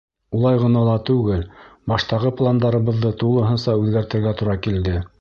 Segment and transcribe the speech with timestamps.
[0.37, 1.43] Улай ғына ла түгел,
[1.93, 5.01] баштағы пландарыбыҙҙы тулыһынса үҙгәртергә тура килде.